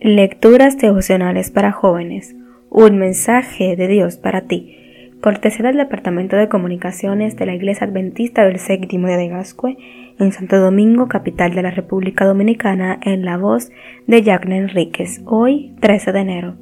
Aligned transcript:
Lecturas 0.00 0.78
devocionales 0.78 1.50
para 1.50 1.72
jóvenes. 1.72 2.36
Un 2.70 2.98
mensaje 2.98 3.74
de 3.74 3.88
Dios 3.88 4.16
para 4.16 4.42
ti. 4.42 4.76
Cortesía 5.20 5.66
del 5.66 5.76
Departamento 5.76 6.36
de 6.36 6.48
Comunicaciones 6.48 7.34
de 7.34 7.46
la 7.46 7.54
Iglesia 7.56 7.88
Adventista 7.88 8.44
del 8.44 8.60
Séptimo 8.60 9.08
de 9.08 9.26
Gascue 9.26 9.76
en 10.20 10.30
Santo 10.30 10.60
Domingo, 10.60 11.08
capital 11.08 11.52
de 11.56 11.62
la 11.62 11.72
República 11.72 12.26
Dominicana, 12.26 13.00
en 13.02 13.24
la 13.24 13.38
voz 13.38 13.72
de 14.06 14.22
Jacqueline 14.22 14.68
Enríquez. 14.68 15.20
Hoy, 15.24 15.74
13 15.80 16.12
de 16.12 16.20
enero. 16.20 16.54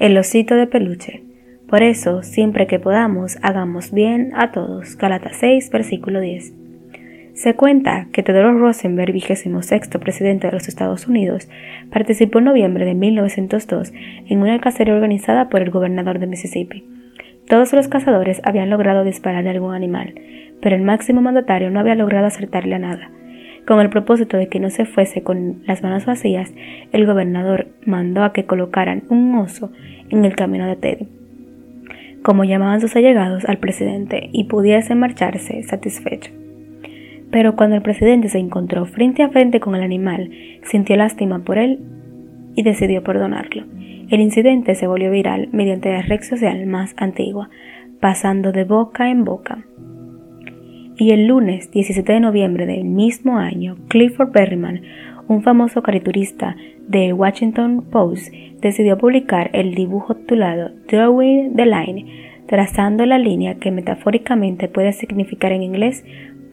El 0.00 0.18
osito 0.18 0.56
de 0.56 0.66
peluche. 0.66 1.22
Por 1.68 1.84
eso, 1.84 2.24
siempre 2.24 2.66
que 2.66 2.80
podamos, 2.80 3.38
hagamos 3.42 3.92
bien 3.92 4.32
a 4.34 4.50
todos. 4.50 4.96
Galata 4.96 5.30
6, 5.32 5.70
versículo 5.70 6.18
10. 6.18 6.63
Se 7.34 7.54
cuenta 7.56 8.06
que 8.12 8.22
Theodore 8.22 8.56
Rosenberg, 8.56 9.12
vigésimo 9.12 9.62
sexto 9.62 9.98
presidente 9.98 10.46
de 10.46 10.52
los 10.52 10.68
Estados 10.68 11.08
Unidos, 11.08 11.48
participó 11.90 12.38
en 12.38 12.44
noviembre 12.44 12.84
de 12.84 12.94
1902 12.94 13.92
en 14.28 14.40
una 14.40 14.60
cacería 14.60 14.94
organizada 14.94 15.48
por 15.48 15.60
el 15.60 15.70
gobernador 15.70 16.20
de 16.20 16.28
Mississippi. 16.28 16.84
Todos 17.48 17.72
los 17.72 17.88
cazadores 17.88 18.40
habían 18.44 18.70
logrado 18.70 19.02
dispararle 19.02 19.50
algún 19.50 19.74
animal, 19.74 20.14
pero 20.62 20.76
el 20.76 20.82
máximo 20.82 21.22
mandatario 21.22 21.72
no 21.72 21.80
había 21.80 21.96
logrado 21.96 22.26
acertarle 22.26 22.76
a 22.76 22.78
nada. 22.78 23.10
Con 23.66 23.80
el 23.80 23.90
propósito 23.90 24.36
de 24.36 24.48
que 24.48 24.60
no 24.60 24.70
se 24.70 24.84
fuese 24.84 25.24
con 25.24 25.64
las 25.66 25.82
manos 25.82 26.06
vacías, 26.06 26.54
el 26.92 27.04
gobernador 27.04 27.66
mandó 27.84 28.22
a 28.22 28.32
que 28.32 28.46
colocaran 28.46 29.02
un 29.08 29.34
oso 29.34 29.72
en 30.08 30.24
el 30.24 30.36
camino 30.36 30.68
de 30.68 30.76
Teddy, 30.76 31.08
como 32.22 32.44
llamaban 32.44 32.80
sus 32.80 32.94
allegados 32.94 33.44
al 33.44 33.58
presidente, 33.58 34.28
y 34.32 34.44
pudiese 34.44 34.94
marcharse 34.94 35.62
satisfecho. 35.64 36.30
Pero 37.30 37.56
cuando 37.56 37.76
el 37.76 37.82
presidente 37.82 38.28
se 38.28 38.38
encontró 38.38 38.86
frente 38.86 39.22
a 39.22 39.30
frente 39.30 39.60
con 39.60 39.74
el 39.74 39.82
animal, 39.82 40.30
sintió 40.62 40.96
lástima 40.96 41.40
por 41.40 41.58
él 41.58 41.80
y 42.54 42.62
decidió 42.62 43.02
perdonarlo. 43.02 43.64
El 44.10 44.20
incidente 44.20 44.74
se 44.74 44.86
volvió 44.86 45.10
viral 45.10 45.48
mediante 45.52 45.90
la 45.90 46.02
red 46.02 46.22
social 46.22 46.66
más 46.66 46.94
antigua, 46.96 47.48
pasando 48.00 48.52
de 48.52 48.64
boca 48.64 49.10
en 49.10 49.24
boca. 49.24 49.64
Y 50.96 51.10
el 51.10 51.26
lunes 51.26 51.70
17 51.72 52.12
de 52.12 52.20
noviembre 52.20 52.66
del 52.66 52.84
mismo 52.84 53.38
año, 53.38 53.76
Clifford 53.88 54.30
Berryman, 54.30 54.82
un 55.26 55.42
famoso 55.42 55.82
caricaturista 55.82 56.54
de 56.86 57.12
Washington 57.12 57.86
Post, 57.90 58.32
decidió 58.60 58.98
publicar 58.98 59.50
el 59.54 59.74
dibujo 59.74 60.14
titulado 60.14 60.70
Drawing 60.86 61.56
the 61.56 61.66
Line, 61.66 62.06
trazando 62.46 63.06
la 63.06 63.18
línea 63.18 63.56
que 63.56 63.70
metafóricamente 63.70 64.68
puede 64.68 64.92
significar 64.92 65.52
en 65.52 65.62
inglés 65.62 66.04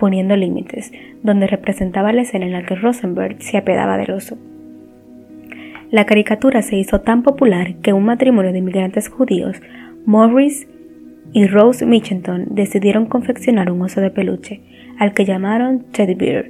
poniendo 0.02 0.36
límites, 0.36 0.92
donde 1.22 1.46
representaba 1.46 2.12
la 2.12 2.24
escena 2.24 2.48
en 2.48 2.54
la 2.54 2.66
que 2.66 2.74
Rosenberg 2.74 3.40
se 3.40 3.56
apedaba 3.56 4.00
del 4.00 4.10
oso. 4.10 4.36
La 5.92 6.08
caricatura 6.08 6.64
se 6.64 6.76
hizo 6.76 7.02
tan 7.02 7.22
popular 7.22 7.76
que 7.84 7.94
un 7.94 8.06
matrimonio 8.06 8.52
de 8.52 8.58
inmigrantes 8.58 9.10
judíos, 9.10 9.62
Morris 10.08 10.68
y 11.34 11.46
Rose 11.46 11.86
Mitchelton, 11.86 12.48
decidieron 12.50 13.06
confeccionar 13.06 13.72
un 13.72 13.84
oso 13.84 14.02
de 14.02 14.10
peluche, 14.10 14.62
al 14.98 15.14
que 15.14 15.26
llamaron 15.26 15.84
Teddy 15.92 16.16
Bear, 16.16 16.46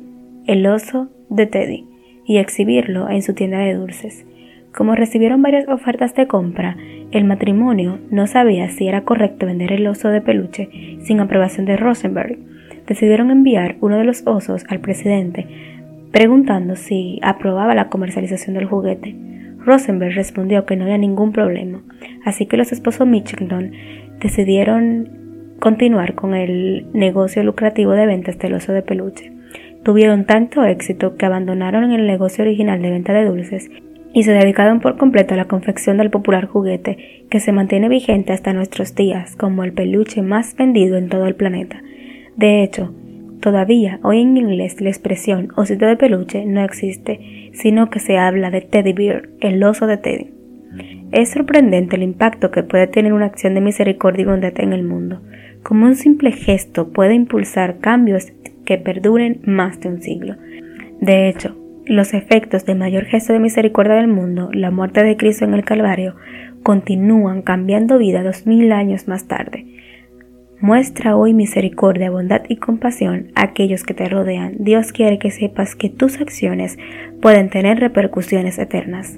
el 0.47 0.65
oso 0.65 1.09
de 1.27 1.45
Teddy, 1.45 1.85
y 2.25 2.37
exhibirlo 2.37 3.09
en 3.09 3.21
su 3.21 3.33
tienda 3.33 3.57
de 3.57 3.73
dulces. 3.73 4.25
Como 4.73 4.95
recibieron 4.95 5.41
varias 5.41 5.67
ofertas 5.67 6.15
de 6.15 6.25
compra, 6.25 6.77
el 7.11 7.25
matrimonio 7.25 7.99
no 8.11 8.27
sabía 8.27 8.69
si 8.69 8.87
era 8.87 9.01
correcto 9.01 9.45
vender 9.45 9.73
el 9.73 9.87
oso 9.87 10.07
de 10.07 10.21
peluche 10.21 10.69
sin 11.01 11.19
aprobación 11.19 11.65
de 11.65 11.75
Rosenberg, 11.75 12.37
decidieron 12.87 13.31
enviar 13.31 13.77
uno 13.81 13.97
de 13.97 14.03
los 14.03 14.23
osos 14.25 14.63
al 14.69 14.79
presidente 14.79 15.47
preguntando 16.11 16.75
si 16.75 17.19
aprobaba 17.23 17.73
la 17.73 17.89
comercialización 17.89 18.55
del 18.55 18.65
juguete. 18.65 19.15
Rosenberg 19.59 20.13
respondió 20.13 20.65
que 20.65 20.75
no 20.75 20.83
había 20.83 20.97
ningún 20.97 21.31
problema, 21.31 21.81
así 22.25 22.45
que 22.45 22.57
los 22.57 22.71
esposos 22.71 23.07
Mitchell 23.07 23.71
decidieron 24.19 25.09
continuar 25.59 26.15
con 26.15 26.33
el 26.33 26.87
negocio 26.93 27.43
lucrativo 27.43 27.91
de 27.91 28.07
ventas 28.07 28.37
del 28.39 28.55
oso 28.55 28.73
de 28.73 28.81
peluche. 28.81 29.31
Tuvieron 29.83 30.25
tanto 30.25 30.63
éxito 30.63 31.15
que 31.15 31.25
abandonaron 31.25 31.91
el 31.91 32.05
negocio 32.05 32.43
original 32.43 32.81
de 32.81 32.91
venta 32.91 33.13
de 33.13 33.25
dulces 33.25 33.69
y 34.13 34.23
se 34.23 34.31
dedicaron 34.31 34.79
por 34.79 34.97
completo 34.97 35.33
a 35.33 35.37
la 35.37 35.45
confección 35.45 35.97
del 35.97 36.09
popular 36.09 36.47
juguete 36.47 37.25
que 37.29 37.39
se 37.39 37.51
mantiene 37.51 37.87
vigente 37.87 38.33
hasta 38.33 38.53
nuestros 38.53 38.93
días 38.95 39.35
como 39.35 39.63
el 39.63 39.73
peluche 39.73 40.21
más 40.21 40.55
vendido 40.55 40.97
en 40.97 41.09
todo 41.09 41.27
el 41.27 41.35
planeta. 41.35 41.81
De 42.35 42.63
hecho, 42.63 42.93
todavía 43.41 43.99
hoy 44.03 44.21
en 44.21 44.37
inglés 44.37 44.79
la 44.81 44.89
expresión 44.89 45.49
osito 45.55 45.85
de 45.85 45.97
peluche 45.97 46.45
no 46.45 46.63
existe, 46.63 47.51
sino 47.53 47.89
que 47.89 47.99
se 47.99 48.17
habla 48.17 48.51
de 48.51 48.61
teddy 48.61 48.93
bear, 48.93 49.29
el 49.41 49.63
oso 49.63 49.87
de 49.87 49.97
Teddy. 49.97 50.31
Es 51.11 51.31
sorprendente 51.31 51.97
el 51.97 52.03
impacto 52.03 52.51
que 52.51 52.63
puede 52.63 52.87
tener 52.87 53.11
una 53.11 53.25
acción 53.25 53.53
de 53.53 53.61
misericordia 53.61 54.23
y 54.23 54.25
bondad 54.25 54.53
en 54.57 54.71
el 54.71 54.83
mundo, 54.83 55.21
como 55.63 55.85
un 55.85 55.95
simple 55.95 56.31
gesto 56.31 56.89
puede 56.89 57.13
impulsar 57.13 57.79
cambios 57.79 58.31
que 58.65 58.77
perduren 58.77 59.41
más 59.45 59.79
de 59.81 59.89
un 59.89 60.01
siglo. 60.01 60.35
De 61.01 61.27
hecho, 61.27 61.57
los 61.85 62.13
efectos 62.13 62.65
del 62.65 62.77
mayor 62.77 63.05
gesto 63.05 63.33
de 63.33 63.39
misericordia 63.39 63.95
del 63.95 64.07
mundo, 64.07 64.49
la 64.53 64.71
muerte 64.71 65.03
de 65.03 65.17
Cristo 65.17 65.45
en 65.45 65.53
el 65.53 65.65
Calvario, 65.65 66.15
continúan 66.63 67.41
cambiando 67.41 67.97
vida 67.97 68.23
dos 68.23 68.45
mil 68.45 68.71
años 68.71 69.07
más 69.07 69.27
tarde. 69.27 69.65
Muestra 70.61 71.17
hoy 71.17 71.33
misericordia, 71.33 72.11
bondad 72.11 72.43
y 72.47 72.57
compasión 72.57 73.31
a 73.33 73.45
aquellos 73.45 73.83
que 73.83 73.95
te 73.95 74.07
rodean. 74.07 74.57
Dios 74.59 74.91
quiere 74.91 75.17
que 75.17 75.31
sepas 75.31 75.75
que 75.75 75.89
tus 75.89 76.21
acciones 76.21 76.77
pueden 77.19 77.49
tener 77.49 77.79
repercusiones 77.79 78.59
eternas. 78.59 79.17